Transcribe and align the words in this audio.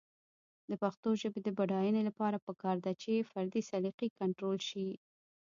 د 0.69 0.71
پښتو 0.83 1.09
ژبې 1.21 1.39
د 1.43 1.49
بډاینې 1.57 2.01
لپاره 2.09 2.43
پکار 2.47 2.77
ده 2.85 2.91
چې 3.01 3.27
فردي 3.31 3.61
سلیقې 3.69 4.07
کنټرول 4.19 4.57
شي. 4.69 4.87